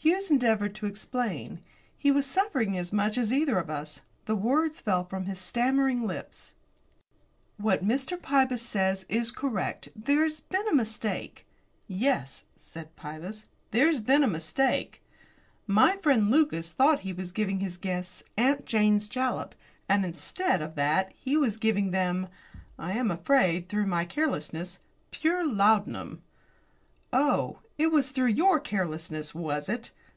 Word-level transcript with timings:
Hughes 0.00 0.30
endeavoured 0.30 0.76
to 0.76 0.86
explain. 0.86 1.60
He 1.98 2.12
was 2.12 2.24
suffering 2.24 2.78
as 2.78 2.92
much 2.92 3.18
as 3.18 3.32
either 3.32 3.58
of 3.58 3.68
us. 3.68 4.02
The 4.26 4.36
words 4.36 4.80
fell 4.80 5.02
from 5.02 5.24
his 5.24 5.40
stammering 5.40 6.06
lips. 6.06 6.54
"What 7.56 7.84
Mr. 7.84 8.16
Pybus 8.16 8.62
says 8.62 9.04
is 9.08 9.32
correct. 9.32 9.88
There's 9.96 10.38
been 10.38 10.66
a 10.68 10.74
mistake." 10.74 11.46
"Yes," 11.88 12.44
said 12.56 12.94
Pybus, 12.94 13.46
"there's 13.72 13.98
been 13.98 14.22
a 14.22 14.28
mistake." 14.28 15.02
"My 15.66 15.96
friend, 15.96 16.30
Lucas, 16.30 16.70
thought 16.70 17.00
he 17.00 17.12
was 17.12 17.32
giving 17.32 17.58
his 17.58 17.76
guests 17.76 18.22
'Aunt 18.38 18.66
Jane's 18.66 19.08
Jalap,' 19.08 19.56
and 19.88 20.04
instead 20.04 20.62
of 20.62 20.76
that 20.76 21.10
he 21.12 21.36
was 21.36 21.56
giving 21.56 21.90
them 21.90 22.28
I 22.78 22.92
am 22.92 23.10
afraid, 23.10 23.68
through 23.68 23.86
my 23.86 24.04
carelessness 24.04 24.78
pure 25.10 25.44
laudanum." 25.44 26.22
"Oh, 27.10 27.60
it 27.78 27.90
was 27.92 28.10
through 28.10 28.26
your 28.26 28.60
carelessness, 28.60 29.34
was 29.34 29.68
it?" 29.70 29.92